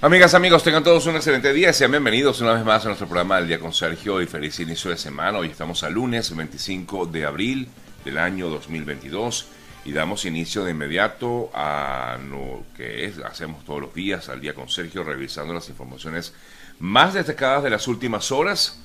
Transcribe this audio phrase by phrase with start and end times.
[0.00, 1.72] Amigas, amigos, tengan todos un excelente día.
[1.72, 4.92] Sean bienvenidos una vez más a nuestro programa del Día con Sergio y feliz inicio
[4.92, 5.38] de semana.
[5.38, 7.68] Hoy estamos a lunes 25 de abril
[8.04, 9.46] del año 2022
[9.84, 14.54] y damos inicio de inmediato a lo que es, hacemos todos los días al Día
[14.54, 16.32] con Sergio, revisando las informaciones
[16.78, 18.78] más destacadas de las últimas horas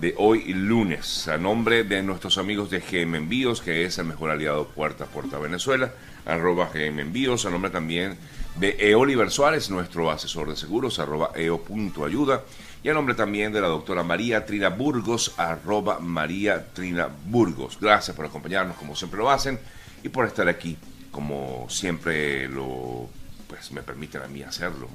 [0.00, 1.26] de hoy lunes.
[1.28, 5.06] A nombre de nuestros amigos de GM Envíos, que es el mejor aliado puerta a
[5.08, 5.92] puerta Venezuela,
[6.24, 8.16] arroba GM Envíos, a nombre también
[8.56, 12.44] de Eoliver Suárez, nuestro asesor de seguros, arroba eo.ayuda,
[12.82, 17.78] y a nombre también de la doctora María Trina Burgos, arroba María Trina Burgos.
[17.80, 19.58] Gracias por acompañarnos como siempre lo hacen
[20.04, 20.76] y por estar aquí
[21.10, 23.08] como siempre lo
[23.48, 24.88] pues me permiten a mí hacerlo.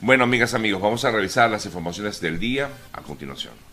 [0.00, 3.67] Bueno, amigas, amigos, vamos a revisar las informaciones del día a continuación.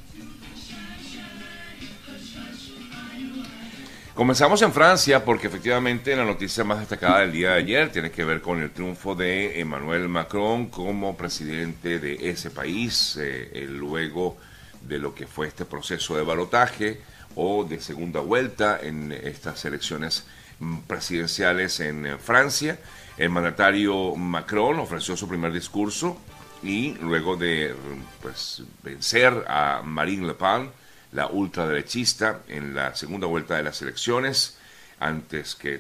[4.16, 8.24] Comenzamos en Francia porque efectivamente la noticia más destacada del día de ayer tiene que
[8.24, 14.38] ver con el triunfo de Emmanuel Macron como presidente de ese país, eh, luego
[14.84, 17.02] de lo que fue este proceso de balotaje
[17.36, 20.26] o de segunda vuelta en estas elecciones
[20.60, 22.80] mm, presidenciales en eh, Francia.
[23.18, 26.18] El mandatario Macron ofreció su primer discurso
[26.64, 27.76] y luego de
[28.22, 30.70] pues, vencer a Marine Le Pen,
[31.16, 34.58] la ultraderechista en la segunda vuelta de las elecciones.
[35.00, 35.80] Antes que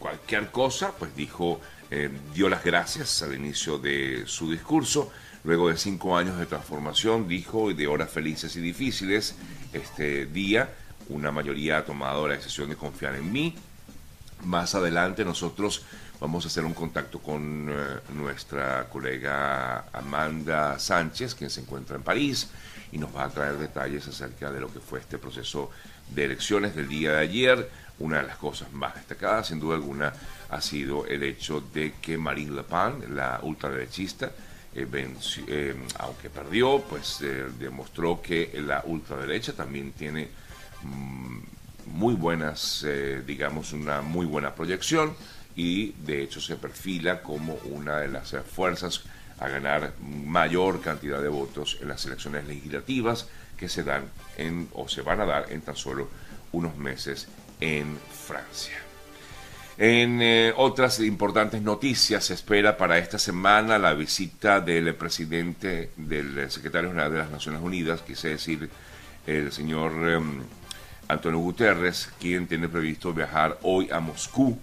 [0.00, 5.12] cualquier cosa, pues dijo, eh, dio las gracias al inicio de su discurso.
[5.44, 9.36] Luego de cinco años de transformación, dijo, y de horas felices y difíciles,
[9.72, 10.68] este día
[11.08, 13.54] una mayoría ha tomado la decisión de confiar en mí.
[14.44, 15.84] Más adelante nosotros
[16.22, 17.74] vamos a hacer un contacto con eh,
[18.14, 22.48] nuestra colega Amanda Sánchez, quien se encuentra en París
[22.92, 25.72] y nos va a traer detalles acerca de lo que fue este proceso
[26.14, 27.70] de elecciones del día de ayer.
[27.98, 30.12] Una de las cosas más destacadas, sin duda alguna,
[30.48, 34.30] ha sido el hecho de que Marine Le Pen, la ultraderechista,
[34.76, 34.86] eh,
[35.48, 37.18] eh, aunque perdió, pues
[37.58, 40.28] demostró que la ultraderecha también tiene
[40.82, 41.38] mm,
[41.86, 42.86] muy buenas,
[43.26, 45.16] digamos, una muy buena proyección
[45.56, 49.04] y de hecho se perfila como una de las fuerzas
[49.38, 54.04] a ganar mayor cantidad de votos en las elecciones legislativas que se dan
[54.36, 56.08] en, o se van a dar en tan solo
[56.52, 57.28] unos meses
[57.60, 58.76] en Francia.
[59.78, 66.50] En eh, otras importantes noticias se espera para esta semana la visita del presidente, del
[66.50, 68.68] secretario general de las Naciones Unidas, quise decir
[69.26, 70.42] el señor em,
[71.08, 74.58] Antonio Guterres, quien tiene previsto viajar hoy a Moscú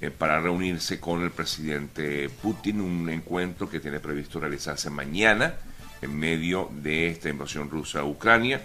[0.00, 5.54] eh, para reunirse con el presidente Putin, un encuentro que tiene previsto realizarse mañana
[6.02, 8.62] en medio de esta invasión rusa a Ucrania.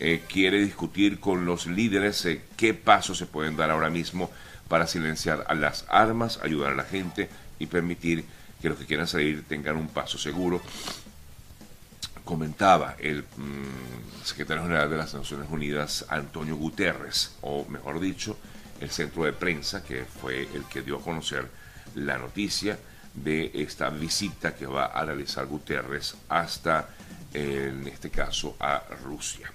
[0.00, 4.30] Eh, quiere discutir con los líderes eh, qué pasos se pueden dar ahora mismo
[4.68, 7.28] para silenciar a las armas, ayudar a la gente
[7.58, 8.24] y permitir
[8.62, 10.60] que los que quieran salir tengan un paso seguro.
[12.24, 18.36] Comentaba el mm, secretario general de las Naciones Unidas, Antonio Guterres, o mejor dicho,
[18.80, 21.46] el centro de prensa, que fue el que dio a conocer
[21.94, 22.78] la noticia
[23.14, 26.88] de esta visita que va a realizar Guterres hasta,
[27.32, 29.50] en este caso, a Rusia.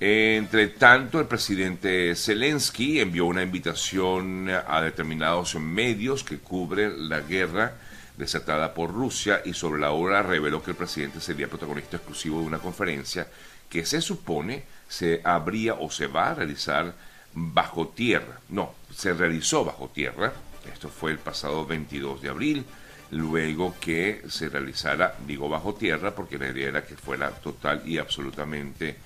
[0.00, 7.74] Entre tanto, el presidente Zelensky envió una invitación a determinados medios que cubren la guerra
[8.16, 12.46] desatada por Rusia y sobre la hora reveló que el presidente sería protagonista exclusivo de
[12.46, 13.26] una conferencia
[13.68, 16.94] que se supone se habría o se va a realizar
[17.34, 18.40] bajo tierra.
[18.48, 20.32] No, se realizó bajo tierra.
[20.72, 22.64] Esto fue el pasado 22 de abril.
[23.10, 27.96] Luego que se realizara, digo bajo tierra, porque la idea era que fuera total y
[27.96, 28.96] absolutamente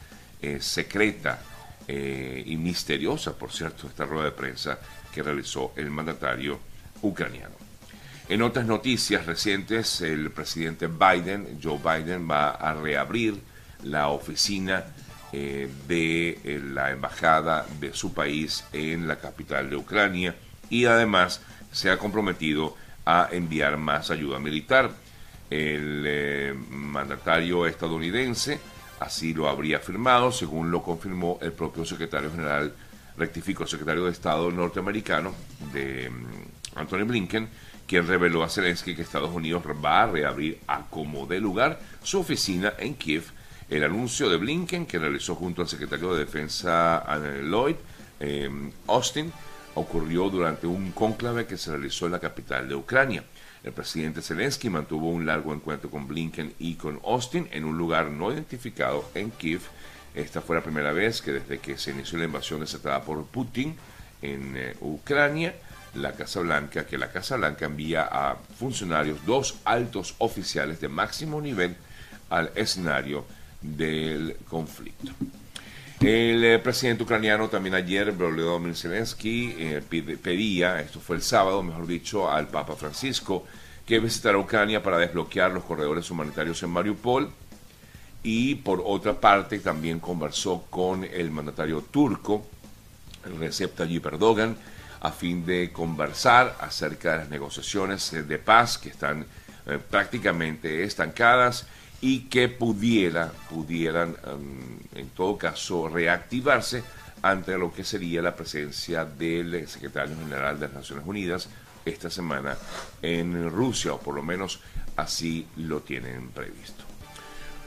[0.40, 1.40] eh, secreta
[1.86, 4.78] eh, y misteriosa, por cierto, esta rueda de prensa
[5.12, 6.58] que realizó el mandatario
[7.02, 7.54] ucraniano.
[8.28, 13.40] En otras noticias recientes, el presidente Biden, Joe Biden, va a reabrir
[13.82, 14.84] la oficina
[15.32, 20.34] eh, de eh, la embajada de su país en la capital de Ucrania
[20.68, 22.76] y además se ha comprometido
[23.06, 24.90] a enviar más ayuda militar.
[25.48, 28.60] El eh, mandatario estadounidense
[29.00, 32.72] así lo habría afirmado, según lo confirmó el propio secretario general,
[33.16, 35.34] rectificó, secretario de Estado norteamericano
[35.72, 37.48] de mm, Anthony Blinken,
[37.86, 42.20] quien reveló a Zelensky que Estados Unidos va a reabrir a como de lugar su
[42.20, 43.24] oficina en Kiev
[43.76, 47.02] el anuncio de Blinken, que realizó junto al secretario de Defensa
[47.42, 47.76] Lloyd
[48.20, 49.32] em, Austin,
[49.74, 53.24] ocurrió durante un cónclave que se realizó en la capital de Ucrania.
[53.64, 58.10] El presidente Zelensky mantuvo un largo encuentro con Blinken y con Austin en un lugar
[58.10, 59.62] no identificado en Kiev.
[60.14, 63.74] Esta fue la primera vez que desde que se inició la invasión desatada por Putin
[64.20, 65.54] en eh, Ucrania,
[65.94, 71.40] la Casa Blanca, que la Casa Blanca envía a funcionarios, dos altos oficiales de máximo
[71.40, 71.74] nivel,
[72.28, 73.24] al escenario
[73.62, 75.12] del conflicto.
[76.00, 79.82] El eh, presidente ucraniano también ayer, Volodymyr Zelensky, eh,
[80.20, 83.46] pedía, esto fue el sábado, mejor dicho, al Papa Francisco,
[83.86, 87.30] que visitará Ucrania para desbloquear los corredores humanitarios en Mariupol.
[88.24, 92.46] Y por otra parte, también conversó con el mandatario turco,
[93.38, 94.56] Recep Tayyip Erdogan,
[95.00, 99.24] a fin de conversar acerca de las negociaciones de paz que están
[99.66, 101.66] eh, prácticamente estancadas
[102.02, 106.82] y que pudiera, pudieran, em, en todo caso, reactivarse
[107.22, 111.48] ante lo que sería la presencia del secretario general de las Naciones Unidas
[111.84, 112.56] esta semana
[113.00, 114.60] en Rusia, o por lo menos
[114.96, 116.84] así lo tienen previsto.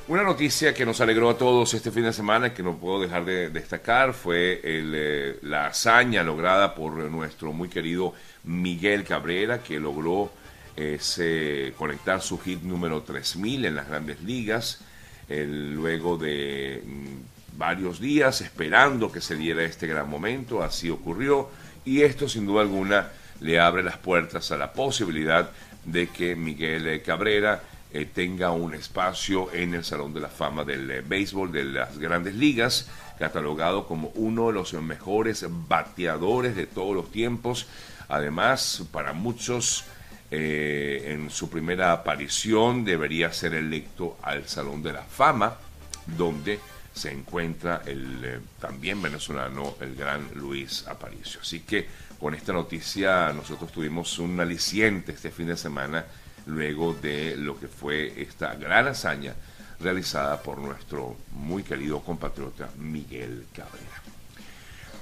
[0.07, 3.25] Una noticia que nos alegró a todos este fin de semana, que no puedo dejar
[3.25, 10.31] de destacar, fue eh, la hazaña lograda por nuestro muy querido Miguel Cabrera, que logró
[10.75, 14.81] es eh, conectar su hit número 3000 en las grandes ligas,
[15.27, 21.49] luego de mm, varios días esperando que se diera este gran momento, así ocurrió,
[21.83, 25.49] y esto sin duda alguna le abre las puertas a la posibilidad
[25.85, 27.61] de que Miguel Cabrera
[27.93, 31.97] eh, tenga un espacio en el Salón de la Fama del eh, Béisbol de las
[31.97, 37.67] Grandes Ligas, catalogado como uno de los mejores bateadores de todos los tiempos.
[38.09, 39.85] Además, para muchos
[40.31, 45.55] eh, en su primera aparición debería ser electo al Salón de la Fama,
[46.17, 46.59] donde
[46.93, 51.41] se encuentra el eh, también venezolano, el gran Luis Aparicio.
[51.41, 51.87] Así que
[52.19, 56.05] con esta noticia nosotros tuvimos un aliciente este fin de semana
[56.47, 59.35] luego de lo que fue esta gran hazaña
[59.79, 64.14] realizada por nuestro muy querido compatriota Miguel Cabrera.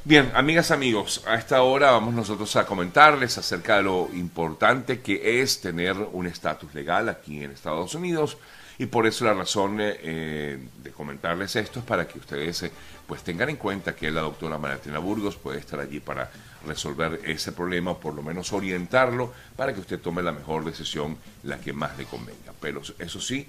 [0.06, 5.42] Bien, amigas, amigos, a esta hora vamos nosotros a comentarles acerca de lo importante que
[5.42, 8.38] es tener un estatus legal aquí en Estados Unidos
[8.78, 12.72] y por eso la razón eh, de comentarles esto es para que ustedes eh,
[13.08, 16.32] pues tengan en cuenta que la doctora Mariatina Burgos puede estar allí para
[16.66, 21.18] resolver ese problema o por lo menos orientarlo para que usted tome la mejor decisión,
[21.44, 22.54] la que más le convenga.
[22.62, 23.48] Pero eso sí,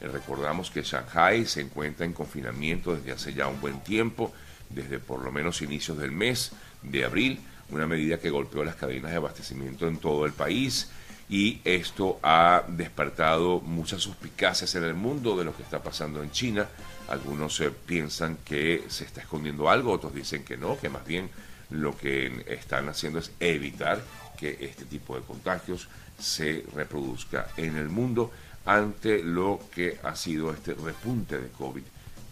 [0.00, 4.32] Eh, recordamos que Shanghai se encuentra en confinamiento desde hace ya un buen tiempo,
[4.68, 7.40] desde por lo menos inicios del mes de abril,
[7.70, 10.90] una medida que golpeó las cadenas de abastecimiento en todo el país
[11.28, 16.30] y esto ha despertado muchas suspicacias en el mundo de lo que está pasando en
[16.30, 16.68] China.
[17.08, 21.30] Algunos eh, piensan que se está escondiendo algo, otros dicen que no, que más bien
[21.72, 24.02] lo que están haciendo es evitar
[24.38, 25.88] que este tipo de contagios
[26.18, 28.30] se reproduzca en el mundo
[28.64, 31.82] ante lo que ha sido este repunte de COVID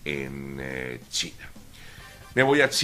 [0.04, 1.50] en eh, China.
[2.34, 2.70] Me voy a